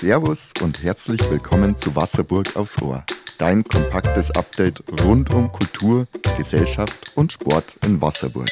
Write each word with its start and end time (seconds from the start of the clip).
Servus 0.00 0.54
und 0.62 0.82
herzlich 0.82 1.20
willkommen 1.30 1.76
zu 1.76 1.94
Wasserburg 1.94 2.56
aufs 2.56 2.80
Ohr. 2.80 3.04
Dein 3.36 3.62
kompaktes 3.62 4.30
Update 4.30 4.82
rund 5.02 5.34
um 5.34 5.52
Kultur, 5.52 6.06
Gesellschaft 6.38 7.12
und 7.16 7.34
Sport 7.34 7.76
in 7.84 8.00
Wasserburg. 8.00 8.48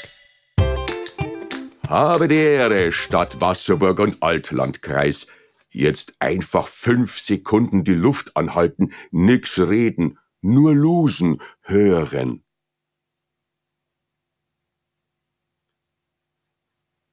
Habe 1.89 2.29
die 2.29 2.35
Ehre, 2.35 2.93
Stadt 2.93 3.41
Wasserburg 3.41 3.99
und 3.99 4.23
Altlandkreis. 4.23 5.27
Jetzt 5.71 6.17
einfach 6.19 6.69
fünf 6.69 7.19
Sekunden 7.19 7.83
die 7.83 7.95
Luft 7.95 8.37
anhalten, 8.37 8.93
nix 9.11 9.59
reden, 9.59 10.19
nur 10.43 10.75
losen, 10.75 11.41
hören. 11.63 12.45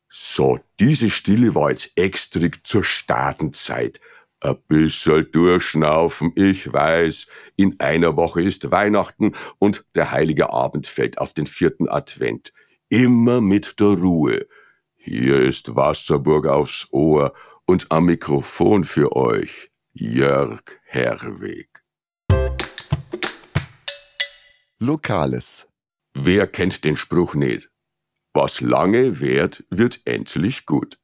So, 0.10 0.60
diese 0.82 1.10
Stille 1.10 1.56
war 1.56 1.70
jetzt 1.70 1.98
extra 1.98 2.50
zur 2.64 2.84
Startenzeit. 2.84 4.02
Ein 4.46 4.58
bisschen 4.68 5.32
durchschnaufen, 5.32 6.32
ich 6.36 6.72
weiß, 6.72 7.26
in 7.56 7.80
einer 7.80 8.16
Woche 8.16 8.44
ist 8.44 8.70
Weihnachten 8.70 9.32
und 9.58 9.84
der 9.96 10.12
heilige 10.12 10.52
Abend 10.54 10.86
fällt 10.86 11.18
auf 11.18 11.34
den 11.34 11.48
vierten 11.48 11.90
Advent. 11.90 12.54
Immer 12.88 13.42
mit 13.42 13.80
der 13.80 13.88
Ruhe. 13.88 14.46
Hier 14.94 15.40
ist 15.40 15.76
Wasserburg 15.76 16.46
aufs 16.46 16.88
Ohr 16.92 17.34
und 17.66 17.92
am 17.92 18.06
Mikrofon 18.06 18.84
für 18.84 19.16
euch 19.16 19.72
Jörg 19.94 20.62
Herweg. 20.84 21.84
Lokales. 24.78 25.68
Wer 26.14 26.46
kennt 26.46 26.84
den 26.84 26.98
Spruch 26.98 27.34
nicht? 27.34 27.72
Was 28.32 28.62
lange 28.62 29.20
währt, 29.20 29.64
wird 29.72 30.02
endlich 30.06 30.68
gut. 30.68 31.00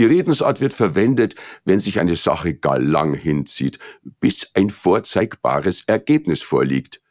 Die 0.00 0.06
Redensart 0.06 0.62
wird 0.62 0.72
verwendet, 0.72 1.34
wenn 1.66 1.78
sich 1.78 2.00
eine 2.00 2.16
Sache 2.16 2.54
gar 2.54 2.78
lang 2.78 3.12
hinzieht, 3.12 3.78
bis 4.18 4.50
ein 4.54 4.70
vorzeigbares 4.70 5.82
Ergebnis 5.86 6.40
vorliegt. 6.40 7.02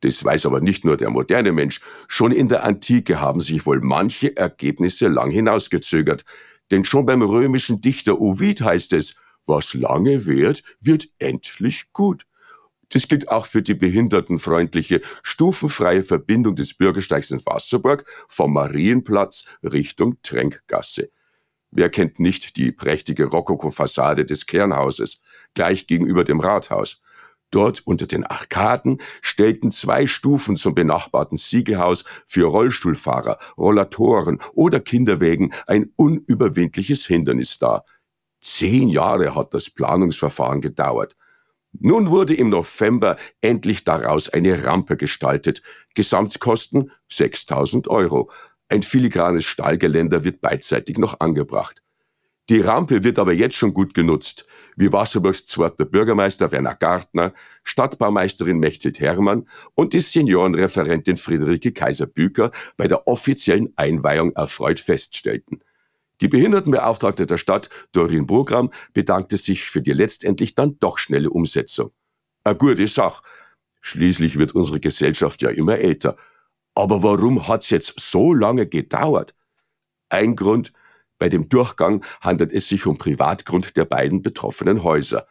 Das 0.00 0.24
weiß 0.24 0.46
aber 0.46 0.60
nicht 0.60 0.84
nur 0.84 0.96
der 0.96 1.10
moderne 1.10 1.52
Mensch, 1.52 1.80
schon 2.08 2.32
in 2.32 2.48
der 2.48 2.64
Antike 2.64 3.20
haben 3.20 3.40
sich 3.40 3.64
wohl 3.64 3.80
manche 3.80 4.36
Ergebnisse 4.36 5.06
lang 5.06 5.30
hinausgezögert, 5.30 6.24
denn 6.72 6.82
schon 6.82 7.06
beim 7.06 7.22
römischen 7.22 7.80
Dichter 7.80 8.20
Ovid 8.20 8.60
heißt 8.60 8.94
es, 8.94 9.14
was 9.46 9.74
lange 9.74 10.26
währt, 10.26 10.64
wird 10.80 11.06
endlich 11.20 11.92
gut. 11.92 12.26
Das 12.88 13.06
gilt 13.06 13.28
auch 13.28 13.46
für 13.46 13.62
die 13.62 13.74
behindertenfreundliche, 13.74 15.00
stufenfreie 15.22 16.02
Verbindung 16.02 16.56
des 16.56 16.74
Bürgersteigs 16.74 17.30
in 17.30 17.46
Wasserburg 17.46 18.04
vom 18.26 18.52
Marienplatz 18.52 19.44
Richtung 19.62 20.20
Tränkgasse. 20.22 21.12
Wer 21.78 21.90
kennt 21.90 22.20
nicht 22.20 22.56
die 22.56 22.72
prächtige 22.72 23.26
Rokoko-Fassade 23.26 24.24
des 24.24 24.46
Kernhauses, 24.46 25.20
gleich 25.52 25.86
gegenüber 25.86 26.24
dem 26.24 26.40
Rathaus? 26.40 27.02
Dort 27.50 27.86
unter 27.86 28.06
den 28.06 28.24
Arkaden 28.24 29.02
stellten 29.20 29.70
zwei 29.70 30.06
Stufen 30.06 30.56
zum 30.56 30.74
benachbarten 30.74 31.36
Siegelhaus 31.36 32.06
für 32.26 32.46
Rollstuhlfahrer, 32.46 33.38
Rollatoren 33.58 34.40
oder 34.54 34.80
Kinderwägen 34.80 35.52
ein 35.66 35.92
unüberwindliches 35.96 37.04
Hindernis 37.04 37.58
dar. 37.58 37.84
Zehn 38.40 38.88
Jahre 38.88 39.34
hat 39.34 39.52
das 39.52 39.68
Planungsverfahren 39.68 40.62
gedauert. 40.62 41.14
Nun 41.78 42.08
wurde 42.08 42.34
im 42.34 42.48
November 42.48 43.18
endlich 43.42 43.84
daraus 43.84 44.30
eine 44.30 44.64
Rampe 44.64 44.96
gestaltet. 44.96 45.60
Gesamtkosten 45.94 46.90
6000 47.10 47.86
Euro. 47.88 48.30
Ein 48.68 48.82
filigranes 48.82 49.44
Stahlgeländer 49.44 50.24
wird 50.24 50.40
beidseitig 50.40 50.98
noch 50.98 51.20
angebracht. 51.20 51.82
Die 52.48 52.60
Rampe 52.60 53.02
wird 53.02 53.18
aber 53.18 53.32
jetzt 53.32 53.56
schon 53.56 53.74
gut 53.74 53.92
genutzt, 53.92 54.46
wie 54.76 54.92
Wasserburgs 54.92 55.46
zweiter 55.46 55.84
Bürgermeister 55.84 56.52
Werner 56.52 56.76
Gartner, 56.76 57.32
Stadtbaumeisterin 57.64 58.58
Mechthild 58.58 59.00
Hermann 59.00 59.48
und 59.74 59.92
die 59.92 60.00
Seniorenreferentin 60.00 61.16
Friederike 61.16 61.72
Kaiser-Büker 61.72 62.52
bei 62.76 62.86
der 62.86 63.08
offiziellen 63.08 63.72
Einweihung 63.76 64.32
erfreut 64.32 64.78
feststellten. 64.78 65.60
Die 66.20 66.28
Behindertenbeauftragte 66.28 67.26
der 67.26 67.36
Stadt, 67.36 67.68
Doreen 67.92 68.26
Burgram, 68.26 68.70
bedankte 68.94 69.36
sich 69.36 69.64
für 69.64 69.82
die 69.82 69.92
letztendlich 69.92 70.54
dann 70.54 70.78
doch 70.78 70.98
schnelle 70.98 71.30
Umsetzung. 71.30 71.90
A 72.44 72.52
gute 72.52 72.86
Sache. 72.86 73.22
Schließlich 73.80 74.38
wird 74.38 74.54
unsere 74.54 74.80
Gesellschaft 74.80 75.42
ja 75.42 75.50
immer 75.50 75.78
älter. 75.78 76.16
Aber 76.76 77.02
warum 77.02 77.48
hat's 77.48 77.70
jetzt 77.70 77.98
so 77.98 78.34
lange 78.34 78.66
gedauert? 78.66 79.34
Ein 80.10 80.36
Grund, 80.36 80.74
bei 81.18 81.30
dem 81.30 81.48
Durchgang 81.48 82.04
handelt 82.20 82.52
es 82.52 82.68
sich 82.68 82.84
um 82.84 82.98
Privatgrund 82.98 83.78
der 83.78 83.86
beiden 83.86 84.20
betroffenen 84.20 84.82
Häuser. 84.82 85.26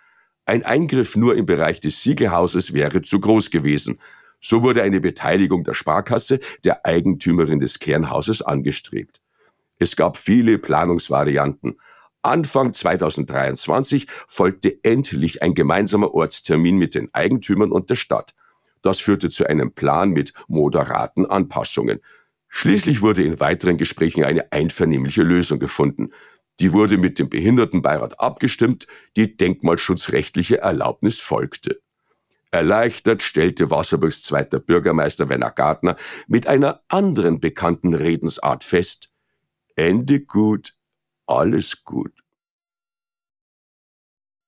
Ein 0.47 0.63
Eingriff 0.63 1.16
nur 1.16 1.35
im 1.35 1.45
Bereich 1.45 1.79
des 1.79 2.01
Siegelhauses 2.01 2.73
wäre 2.73 3.03
zu 3.03 3.19
groß 3.19 3.51
gewesen. 3.51 4.00
So 4.41 4.63
wurde 4.63 4.81
eine 4.81 5.00
Beteiligung 5.00 5.63
der 5.63 5.75
Sparkasse, 5.75 6.39
der 6.63 6.83
Eigentümerin 6.83 7.59
des 7.59 7.77
Kernhauses, 7.77 8.41
angestrebt. 8.41 9.22
Es 9.77 9.95
gab 9.95 10.17
viele 10.17 10.57
Planungsvarianten. 10.57 11.79
Anfang 12.23 12.73
2023 12.73 14.07
folgte 14.27 14.79
endlich 14.81 15.44
ein 15.44 15.53
gemeinsamer 15.53 16.12
Ortstermin 16.16 16.77
mit 16.77 16.95
den 16.95 17.13
Eigentümern 17.13 17.72
und 17.72 17.91
der 17.91 17.95
Stadt. 17.95 18.33
Das 18.85 19.00
führte 19.00 19.31
zu 19.31 19.47
einem 19.50 19.72
Plan 19.72 20.12
mit 20.12 20.34
moderaten 20.47 21.25
Anpassungen. 21.25 22.01
Schließlich 22.50 23.01
wurde 23.01 23.23
in 23.23 23.40
weiteren 23.40 23.78
Gesprächen 23.78 24.23
eine 24.23 24.51
einvernehmliche 24.51 25.23
Lösung 25.23 25.57
gefunden. 25.57 26.12
Die 26.59 26.72
wurde 26.72 27.00
mit 27.00 27.18
dem 27.18 27.28
Behindertenbeirat 27.28 28.19
abgestimmt, 28.19 28.85
die 29.16 29.35
denkmalschutzrechtliche 29.35 30.59
Erlaubnis 30.59 31.19
folgte. 31.19 31.81
Erleichtert 32.51 33.24
stellte 33.24 33.72
Wasserburgs 33.72 34.22
zweiter 34.22 34.59
Bürgermeister 34.59 35.29
Werner 35.29 35.50
Gartner 35.50 35.95
mit 36.28 36.45
einer 36.45 36.84
anderen 36.88 37.40
bekannten 37.40 37.95
Redensart 37.95 38.63
fest, 38.63 39.12
Ende 39.75 40.22
gut, 40.22 40.75
alles 41.25 41.84
gut. 41.84 42.13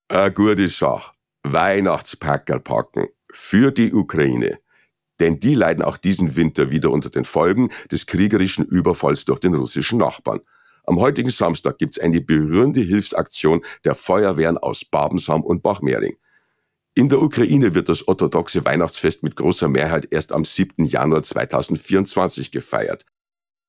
Eine 0.09 0.31
gute 0.31 0.69
Sache. 0.69 1.11
Weihnachtspackerl 1.41 2.59
packen. 2.59 3.07
Für 3.39 3.71
die 3.71 3.93
Ukraine. 3.93 4.59
Denn 5.21 5.39
die 5.39 5.53
leiden 5.53 5.83
auch 5.83 5.95
diesen 5.95 6.35
Winter 6.35 6.69
wieder 6.69 6.91
unter 6.91 7.09
den 7.09 7.23
Folgen 7.23 7.69
des 7.89 8.05
kriegerischen 8.07 8.65
Überfalls 8.65 9.23
durch 9.25 9.39
den 9.39 9.53
russischen 9.53 9.99
Nachbarn. 9.99 10.41
Am 10.83 10.99
heutigen 10.99 11.29
Samstag 11.29 11.77
gibt's 11.77 11.99
eine 11.99 12.19
berührende 12.19 12.81
Hilfsaktion 12.81 13.61
der 13.85 13.95
Feuerwehren 13.95 14.57
aus 14.57 14.83
Babensam 14.83 15.43
und 15.43 15.63
Bachmering. 15.63 16.17
In 16.93 17.09
der 17.09 17.21
Ukraine 17.21 17.73
wird 17.73 17.87
das 17.87 18.07
orthodoxe 18.07 18.65
Weihnachtsfest 18.65 19.23
mit 19.23 19.35
großer 19.37 19.69
Mehrheit 19.69 20.07
erst 20.11 20.33
am 20.33 20.43
7. 20.43 20.83
Januar 20.83 21.21
2024 21.21 22.51
gefeiert. 22.51 23.05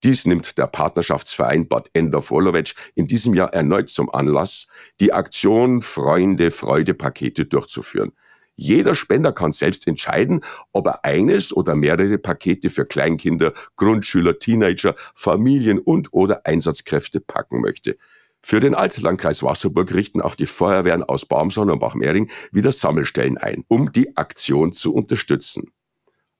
Dies 0.02 0.26
nimmt 0.26 0.58
der 0.58 0.66
Partnerschaftsverein 0.66 1.68
Bad 1.68 1.90
Endorf-Wolowetsch 1.92 2.74
in 2.94 3.06
diesem 3.06 3.34
Jahr 3.34 3.52
erneut 3.52 3.90
zum 3.90 4.10
Anlass, 4.10 4.66
die 4.98 5.12
Aktion 5.12 5.82
Freunde 5.82 6.50
Freude 6.50 6.94
Pakete 6.94 7.44
durchzuführen. 7.46 8.12
Jeder 8.60 8.96
Spender 8.96 9.30
kann 9.30 9.52
selbst 9.52 9.86
entscheiden, 9.86 10.40
ob 10.72 10.88
er 10.88 11.04
eines 11.04 11.52
oder 11.56 11.76
mehrere 11.76 12.18
Pakete 12.18 12.70
für 12.70 12.84
Kleinkinder, 12.84 13.54
Grundschüler, 13.76 14.40
Teenager, 14.40 14.96
Familien 15.14 15.78
und 15.78 16.12
oder 16.12 16.44
Einsatzkräfte 16.44 17.20
packen 17.20 17.60
möchte. 17.60 17.96
Für 18.42 18.58
den 18.58 18.74
Altlandkreis 18.74 19.44
Wasserburg 19.44 19.94
richten 19.94 20.20
auch 20.20 20.34
die 20.34 20.46
Feuerwehren 20.46 21.04
aus 21.04 21.24
Barmson 21.24 21.70
und 21.70 21.78
Bachmering 21.78 22.30
wieder 22.50 22.72
Sammelstellen 22.72 23.38
ein, 23.38 23.64
um 23.68 23.92
die 23.92 24.16
Aktion 24.16 24.72
zu 24.72 24.92
unterstützen. 24.92 25.70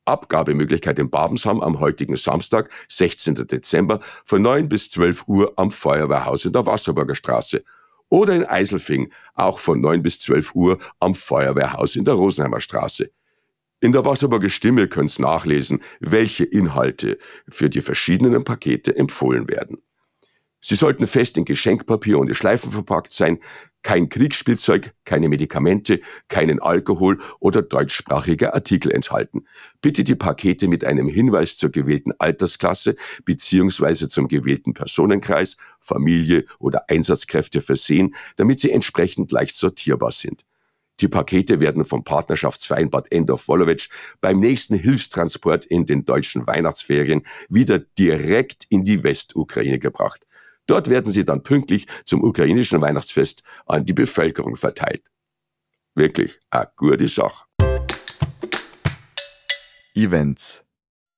Abgabemöglichkeit 0.05 0.99
in 0.99 1.11
Babensam 1.11 1.61
am 1.61 1.79
heutigen 1.79 2.17
Samstag, 2.17 2.69
16. 2.89 3.47
Dezember, 3.47 4.01
von 4.25 4.43
9 4.43 4.69
bis 4.69 4.91
12 4.91 5.29
Uhr 5.29 5.53
am 5.55 5.71
Feuerwehrhaus 5.71 6.45
in 6.47 6.53
der 6.53 6.67
Wasserburger 6.67 7.15
Straße. 7.15 7.63
Oder 8.09 8.35
in 8.35 8.45
Eiselfing, 8.45 9.13
auch 9.35 9.59
von 9.59 9.81
9 9.81 10.03
bis 10.03 10.21
12 10.21 10.55
Uhr 10.55 10.79
am 10.99 11.15
Feuerwehrhaus 11.15 11.97
in 11.97 12.05
der 12.05 12.15
Rosenheimer 12.15 12.61
Straße. 12.61 13.11
In 13.81 13.93
der 13.93 14.05
Wasserburger 14.05 14.49
Stimme 14.49 14.89
könnt 14.89 15.17
ihr 15.19 15.23
nachlesen, 15.23 15.83
welche 16.01 16.45
Inhalte 16.45 17.19
für 17.49 17.71
die 17.71 17.81
verschiedenen 17.81 18.43
Pakete 18.45 18.97
empfohlen 18.97 19.49
werden. 19.49 19.79
Sie 20.61 20.75
sollten 20.75 21.07
fest 21.07 21.37
in 21.37 21.45
Geschenkpapier 21.45 22.19
und 22.19 22.35
Schleifen 22.35 22.73
verpackt 22.73 23.13
sein, 23.13 23.39
kein 23.83 24.09
Kriegsspielzeug, 24.09 24.93
keine 25.05 25.29
Medikamente, 25.29 26.01
keinen 26.29 26.61
Alkohol 26.61 27.19
oder 27.41 27.63
deutschsprachige 27.63 28.55
Artikel 28.55 28.93
enthalten. 28.93 29.47
Bitte 29.81 30.05
die 30.05 30.15
Pakete 30.15 30.69
mit 30.69 30.85
einem 30.85 31.09
Hinweis 31.09 31.57
zur 31.57 31.71
gewählten 31.71 32.13
Altersklasse 32.19 32.97
bzw. 33.25 34.09
zum 34.09 34.29
gewählten 34.29 34.75
Personenkreis, 34.75 35.57
Familie 35.81 36.45
oder 36.59 36.89
Einsatzkräfte 36.89 37.61
versehen, 37.61 38.15
damit 38.37 38.61
sie 38.61 38.71
entsprechend 38.71 39.33
leicht 39.33 39.55
sortierbar 39.55 40.13
sind. 40.13 40.45
Die 41.01 41.09
Pakete 41.09 41.61
werden 41.61 41.85
vom 41.85 42.03
Partnerschaftsverein 42.03 42.91
Bad 42.91 43.13
Endorf-Wolowetsch 43.13 43.89
beim 44.21 44.41
nächsten 44.41 44.75
Hilfstransport 44.75 45.65
in 45.65 45.87
den 45.87 46.05
deutschen 46.05 46.47
Weihnachtsferien 46.49 47.23
wieder 47.49 47.79
direkt 47.79 48.67
in 48.69 48.85
die 48.85 49.05
Westukraine 49.05 49.79
gebracht. 49.79 50.27
Dort 50.69 50.91
werden 50.91 51.11
sie 51.11 51.25
dann 51.25 51.43
pünktlich 51.43 51.87
zum 52.05 52.23
ukrainischen 52.23 52.81
Weihnachtsfest 52.81 53.43
an 53.67 53.87
die 53.87 53.95
Bevölkerung 53.95 54.55
verteilt. 54.55 55.03
Wirklich 55.95 56.39
eine 56.51 56.71
gute 56.77 57.09
Sache. 57.09 57.47
Events. 59.95 60.63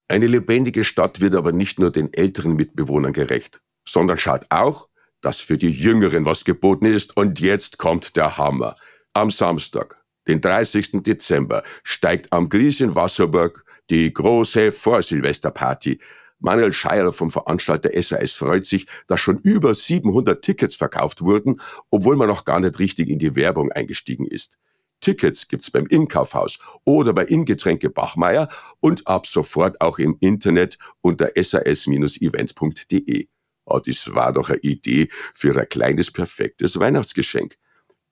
Eine 0.09 0.29
lebendige 0.29 0.85
Stadt 0.85 1.21
wird 1.21 1.35
aber 1.35 1.53
nicht 1.53 1.79
nur 1.79 1.91
den 1.91 2.15
älteren 2.15 2.55
Mitbewohnern 2.55 3.13
gerecht, 3.13 3.61
sondern 3.87 4.19
schaut 4.19 4.47
auch, 4.49 4.89
dass 5.21 5.41
für 5.41 5.59
die 5.59 5.71
Jüngeren 5.71 6.25
was 6.25 6.45
geboten 6.45 6.87
ist. 6.87 7.17
Und 7.17 7.41
jetzt 7.41 7.77
kommt 7.77 8.17
der 8.17 8.39
Hammer. 8.39 8.77
Am 9.13 9.31
Samstag, 9.31 10.01
den 10.29 10.41
30. 10.41 11.03
Dezember, 11.03 11.65
steigt 11.83 12.33
am 12.33 12.49
Gries 12.49 12.81
in 12.81 12.95
Wasserburg 12.95 13.65
die 13.91 14.13
große 14.13 14.71
Vorsilvesterparty. 14.71 16.01
Manuel 16.41 16.73
Scheier 16.73 17.13
vom 17.13 17.31
Veranstalter 17.31 17.91
SAS 18.03 18.33
freut 18.33 18.65
sich, 18.65 18.87
dass 19.07 19.21
schon 19.21 19.39
über 19.39 19.75
700 19.75 20.43
Tickets 20.43 20.75
verkauft 20.75 21.23
wurden, 21.23 21.61
obwohl 21.91 22.17
man 22.17 22.29
noch 22.29 22.45
gar 22.45 22.59
nicht 22.61 22.79
richtig 22.79 23.09
in 23.09 23.19
die 23.19 23.37
Werbung 23.37 23.71
eingestiegen 23.71 24.27
ist. 24.27 24.59
Tickets 25.01 25.49
gibt's 25.49 25.71
beim 25.71 25.87
Inkaufhaus 25.87 26.59
oder 26.85 27.13
bei 27.13 27.25
Ingetränke 27.25 27.91
Bachmeier 27.91 28.49
und 28.81 29.07
ab 29.07 29.27
sofort 29.27 29.81
auch 29.81 29.99
im 29.99 30.17
Internet 30.21 30.79
unter 31.01 31.31
sas-events.de. 31.37 33.29
Oh, 33.65 33.79
das 33.79 34.15
war 34.15 34.33
doch 34.33 34.51
eine 34.51 34.59
Idee 34.59 35.09
für 35.35 35.59
ein 35.59 35.69
kleines, 35.69 36.11
perfektes 36.11 36.79
Weihnachtsgeschenk. 36.79 37.57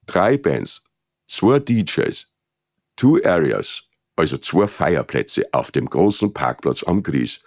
Drei 0.06 0.38
Bands, 0.38 0.84
zwei 1.26 1.58
DJs, 1.58 2.32
two 2.96 3.20
areas, 3.24 3.84
also 4.16 4.38
zwei 4.38 4.66
Feierplätze 4.66 5.44
auf 5.52 5.70
dem 5.70 5.90
großen 5.90 6.32
Parkplatz 6.32 6.82
am 6.84 7.02
Gries. 7.02 7.42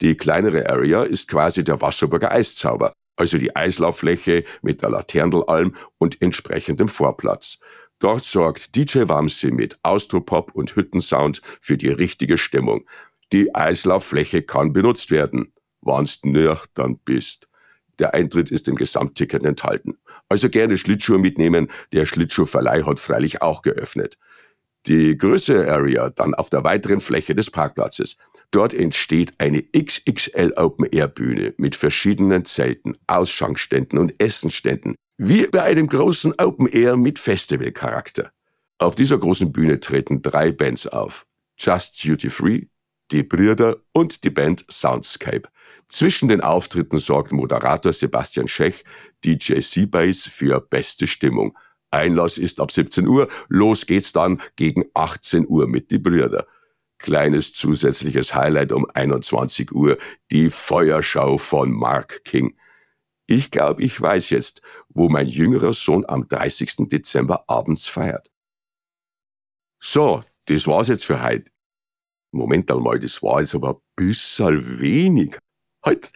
Die 0.00 0.16
kleinere 0.16 0.68
Area 0.68 1.04
ist 1.04 1.28
quasi 1.28 1.62
der 1.64 1.80
Wasserburger 1.80 2.32
Eiszauber, 2.32 2.92
also 3.16 3.38
die 3.38 3.54
Eislauffläche 3.54 4.44
mit 4.62 4.82
der 4.82 4.90
Laterndelalm 4.90 5.76
und 5.98 6.20
entsprechendem 6.20 6.88
Vorplatz. 6.88 7.58
Dort 8.00 8.24
sorgt 8.24 8.74
DJ 8.76 9.04
Wamsi 9.06 9.50
mit 9.50 9.78
Austropop 9.82 10.52
und 10.54 10.74
Hüttensound 10.76 11.40
für 11.60 11.76
die 11.76 11.88
richtige 11.88 12.36
Stimmung. 12.38 12.84
Die 13.32 13.54
Eislauffläche 13.54 14.42
kann 14.42 14.72
benutzt 14.72 15.10
werden, 15.10 15.52
wann's 15.80 16.22
nüchtern 16.24 16.98
bist. 17.04 17.48
Der 18.00 18.12
Eintritt 18.12 18.50
ist 18.50 18.66
im 18.66 18.74
Gesamtticket 18.74 19.44
enthalten. 19.44 19.96
Also 20.28 20.48
gerne 20.48 20.76
Schlittschuhe 20.76 21.18
mitnehmen, 21.18 21.68
der 21.92 22.06
Schlittschuhverleih 22.06 22.84
hat 22.84 22.98
freilich 22.98 23.40
auch 23.40 23.62
geöffnet. 23.62 24.18
Die 24.86 25.16
größere 25.16 25.70
Area 25.70 26.10
dann 26.10 26.34
auf 26.34 26.50
der 26.50 26.64
weiteren 26.64 27.00
Fläche 27.00 27.34
des 27.34 27.50
Parkplatzes. 27.50 28.16
Dort 28.50 28.74
entsteht 28.74 29.34
eine 29.38 29.62
XXL 29.62 30.52
Open 30.56 30.86
Air 30.86 31.08
Bühne 31.08 31.54
mit 31.56 31.74
verschiedenen 31.74 32.44
Zelten, 32.44 32.96
Ausschankständen 33.06 33.98
und 33.98 34.14
Essenständen, 34.22 34.94
wie 35.16 35.46
bei 35.46 35.62
einem 35.62 35.88
großen 35.88 36.34
Open 36.38 36.68
Air 36.68 36.96
mit 36.96 37.18
Festivalcharakter. 37.18 38.30
Auf 38.78 38.94
dieser 38.94 39.18
großen 39.18 39.52
Bühne 39.52 39.80
treten 39.80 40.20
drei 40.20 40.52
Bands 40.52 40.86
auf. 40.86 41.26
Just 41.56 42.04
Duty 42.04 42.30
Free, 42.30 42.66
die 43.10 43.22
Brüder 43.22 43.76
und 43.92 44.24
die 44.24 44.30
Band 44.30 44.64
Soundscape. 44.70 45.48
Zwischen 45.88 46.28
den 46.28 46.40
Auftritten 46.40 46.98
sorgt 46.98 47.32
Moderator 47.32 47.92
Sebastian 47.92 48.48
Schech, 48.48 48.84
DJ 49.24 49.60
Seabase 49.60 50.30
für 50.30 50.60
beste 50.60 51.06
Stimmung. 51.06 51.56
Einlass 51.94 52.38
ist 52.38 52.60
ab 52.60 52.70
17 52.70 53.06
Uhr, 53.06 53.28
los 53.48 53.86
geht's 53.86 54.12
dann 54.12 54.40
gegen 54.56 54.84
18 54.94 55.46
Uhr 55.48 55.66
mit 55.66 55.90
die 55.90 55.98
Brüder. 55.98 56.46
Kleines 56.98 57.52
zusätzliches 57.52 58.34
Highlight 58.34 58.72
um 58.72 58.86
21 58.92 59.72
Uhr, 59.72 59.98
die 60.30 60.50
Feuerschau 60.50 61.38
von 61.38 61.70
Mark 61.70 62.24
King. 62.24 62.56
Ich 63.26 63.50
glaube, 63.50 63.82
ich 63.82 63.98
weiß 64.00 64.30
jetzt, 64.30 64.60
wo 64.88 65.08
mein 65.08 65.28
jüngerer 65.28 65.72
Sohn 65.72 66.04
am 66.06 66.28
30. 66.28 66.88
Dezember 66.88 67.44
abends 67.48 67.86
feiert. 67.86 68.30
So, 69.80 70.24
das 70.46 70.66
war's 70.66 70.88
jetzt 70.88 71.04
für 71.04 71.22
heute. 71.22 71.50
Moment 72.32 72.70
einmal, 72.70 72.98
das 72.98 73.22
war 73.22 73.40
jetzt 73.40 73.54
aber 73.54 73.74
ein 73.74 73.82
bisschen 73.94 74.80
wenig. 74.80 75.38
Halt, 75.84 76.12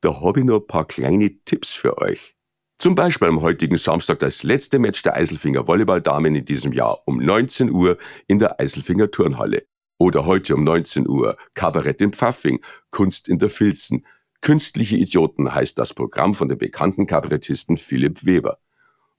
da 0.00 0.20
habe 0.20 0.40
ich 0.40 0.46
noch 0.46 0.60
ein 0.60 0.66
paar 0.66 0.86
kleine 0.86 1.30
Tipps 1.44 1.74
für 1.74 1.98
euch. 1.98 2.37
Zum 2.80 2.94
Beispiel 2.94 3.26
am 3.26 3.40
heutigen 3.40 3.76
Samstag 3.76 4.20
das 4.20 4.44
letzte 4.44 4.78
Match 4.78 5.02
der 5.02 5.16
Eiselfinger 5.16 5.66
Volleyballdamen 5.66 6.36
in 6.36 6.44
diesem 6.44 6.72
Jahr 6.72 7.02
um 7.06 7.18
19 7.18 7.72
Uhr 7.72 7.98
in 8.28 8.38
der 8.38 8.60
Eiselfinger 8.60 9.10
Turnhalle. 9.10 9.66
Oder 9.98 10.26
heute 10.26 10.54
um 10.54 10.62
19 10.62 11.08
Uhr 11.08 11.36
Kabarett 11.54 12.00
im 12.00 12.12
Pfaffing, 12.12 12.60
Kunst 12.92 13.28
in 13.28 13.40
der 13.40 13.50
Filzen. 13.50 14.06
Künstliche 14.42 14.96
Idioten 14.96 15.52
heißt 15.52 15.76
das 15.76 15.92
Programm 15.92 16.36
von 16.36 16.48
dem 16.48 16.58
bekannten 16.58 17.08
Kabarettisten 17.08 17.78
Philipp 17.78 18.24
Weber. 18.24 18.60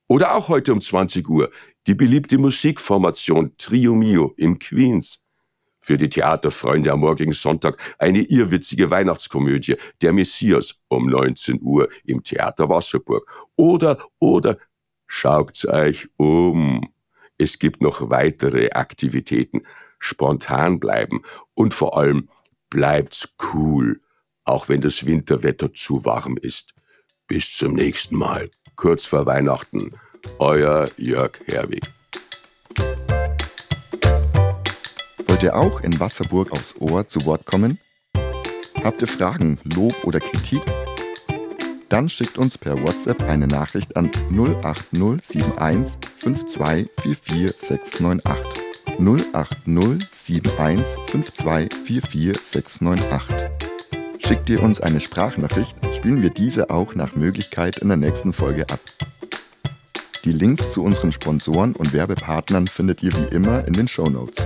Oder 0.08 0.36
auch 0.36 0.48
heute 0.48 0.72
um 0.72 0.80
20 0.80 1.28
Uhr 1.28 1.52
die 1.86 1.96
beliebte 1.96 2.38
Musikformation 2.38 3.58
Trio 3.58 3.94
Mio 3.94 4.34
im 4.38 4.58
Queens. 4.60 5.26
Für 5.90 5.98
die 5.98 6.10
Theaterfreunde 6.10 6.92
am 6.92 7.00
morgigen 7.00 7.34
Sonntag 7.34 7.82
eine 7.98 8.22
irrwitzige 8.22 8.92
Weihnachtskomödie 8.92 9.76
Der 10.04 10.14
Messias 10.14 10.84
um 10.88 11.08
19 11.08 11.64
Uhr 11.64 11.90
im 12.06 12.22
Theater 12.22 12.70
Wasserburg. 12.70 13.28
Oder, 13.56 13.98
oder, 14.20 14.60
schaut's 15.08 15.66
euch 15.66 16.08
um. 16.16 16.94
Es 17.40 17.58
gibt 17.58 17.82
noch 17.82 18.12
weitere 18.12 18.70
Aktivitäten. 18.70 19.64
Spontan 19.98 20.80
bleiben 20.80 21.24
und 21.56 21.74
vor 21.74 21.98
allem 21.98 22.30
bleibt's 22.70 23.36
cool, 23.52 24.00
auch 24.46 24.70
wenn 24.70 24.82
das 24.82 25.08
Winterwetter 25.08 25.74
zu 25.74 26.06
warm 26.06 26.38
ist. 26.40 26.76
Bis 27.26 27.58
zum 27.58 27.74
nächsten 27.74 28.16
Mal, 28.16 28.52
kurz 28.76 29.08
vor 29.08 29.26
Weihnachten. 29.26 29.94
Euer 30.38 30.88
Jörg 30.98 31.40
Herwig. 31.48 31.82
Wollt 35.40 35.54
ihr 35.54 35.56
auch 35.56 35.80
in 35.80 35.98
Wasserburg 36.02 36.52
aufs 36.52 36.76
Ohr 36.82 37.08
zu 37.08 37.24
Wort 37.24 37.46
kommen? 37.46 37.80
Habt 38.84 39.02
ihr 39.02 39.08
Fragen, 39.08 39.58
Lob 39.64 39.96
oder 40.04 40.20
Kritik? 40.20 40.62
Dann 41.88 42.10
schickt 42.10 42.38
uns 42.38 42.58
per 42.58 42.84
WhatsApp 42.84 43.24
eine 43.24 43.48
Nachricht 43.48 43.96
an 43.96 44.12
08071 44.34 45.98
5244698. 46.22 48.20
08071 49.00 50.42
5244698. 51.08 53.50
Schickt 54.18 54.50
ihr 54.50 54.62
uns 54.62 54.82
eine 54.82 55.00
Sprachnachricht, 55.00 55.78
spielen 55.96 56.22
wir 56.22 56.32
diese 56.32 56.70
auch 56.70 56.96
nach 56.96 57.16
Möglichkeit 57.16 57.78
in 57.78 57.88
der 57.88 57.96
nächsten 57.96 58.34
Folge 58.34 58.66
ab. 58.70 58.82
Die 60.26 60.34
Links 60.34 60.74
zu 60.74 60.84
unseren 60.84 61.14
Sponsoren 61.14 61.78
und 61.78 61.94
Werbepartnern 61.94 62.68
findet 62.68 63.02
ihr 63.04 63.16
wie 63.16 63.34
immer 63.34 63.66
in 63.66 63.72
den 63.72 63.88
Show 63.88 64.10
Notes. 64.10 64.46